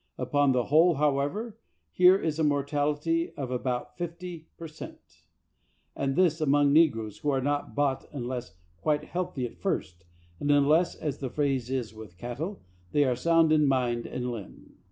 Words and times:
Upon 0.17 0.51
the 0.51 0.63
whole, 0.63 0.95
however, 0.95 1.59
here 1.91 2.17
is 2.17 2.39
a 2.39 2.43
mortality 2.43 3.31
of 3.37 3.51
about 3.51 3.99
fifty 3.99 4.49
per 4.57 4.67
cent., 4.67 5.27
and 5.95 6.15
this 6.15 6.41
among 6.41 6.73
negroes 6.73 7.19
who 7.19 7.29
are 7.29 7.39
not 7.39 7.75
bought 7.75 8.07
unless 8.11 8.55
quite 8.77 9.03
healthy 9.03 9.45
at 9.45 9.59
first, 9.59 10.05
and 10.39 10.49
unless 10.49 10.95
(as 10.95 11.19
the 11.19 11.29
phrase 11.29 11.69
is 11.69 11.93
with 11.93 12.17
cattle) 12.17 12.63
they 12.91 13.03
are 13.03 13.15
sound 13.15 13.51
in 13.51 13.67
^vind 13.67 14.11
and 14.11 14.31
limb. 14.31 14.77